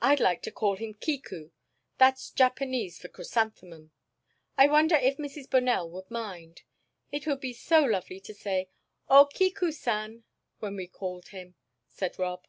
"I'd 0.00 0.18
like 0.18 0.42
to 0.42 0.50
call 0.50 0.74
him 0.74 0.94
Kiku 0.94 1.52
that's 1.96 2.32
Japanese 2.32 2.98
for 2.98 3.06
chrysanthemum. 3.06 3.92
I 4.58 4.66
wonder 4.66 4.96
if 4.96 5.16
Mrs. 5.16 5.48
Bonell 5.48 5.88
would 5.90 6.10
mind? 6.10 6.62
It 7.12 7.24
would 7.28 7.38
be 7.38 7.52
so 7.52 7.84
lovely 7.84 8.18
to 8.18 8.34
say: 8.34 8.68
'O 9.08 9.26
Kiku 9.32 9.70
san,' 9.70 10.24
when 10.58 10.74
we 10.74 10.88
called 10.88 11.28
him," 11.28 11.54
said 11.86 12.18
Rob. 12.18 12.48